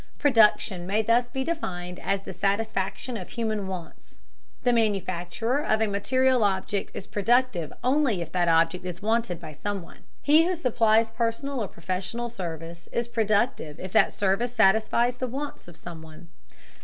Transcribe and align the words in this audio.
Production 0.17 0.87
may 0.87 1.03
thus 1.03 1.29
be 1.29 1.43
defined 1.43 1.99
as 1.99 2.23
the 2.23 2.33
satisfaction 2.33 3.15
of 3.17 3.29
human 3.29 3.67
wants. 3.67 4.17
The 4.63 4.73
manufacturer 4.73 5.63
of 5.63 5.79
a 5.79 5.85
material 5.85 6.43
object 6.43 6.89
is 6.95 7.05
productive 7.05 7.71
only 7.83 8.19
if 8.19 8.31
that 8.31 8.47
object 8.47 8.83
is 8.83 9.03
wanted 9.03 9.39
by 9.39 9.51
someone; 9.51 9.99
he 10.23 10.45
who 10.47 10.55
supplies 10.55 11.11
personal 11.11 11.63
or 11.63 11.67
professional 11.67 12.29
service 12.29 12.89
is 12.91 13.07
productive 13.07 13.79
if 13.79 13.91
that 13.93 14.11
service 14.11 14.55
satisfies 14.55 15.17
the 15.17 15.27
wants 15.27 15.67
of 15.67 15.77
someone. 15.77 16.29